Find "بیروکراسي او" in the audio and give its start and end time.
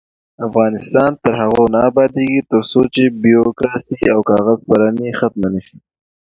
3.23-4.19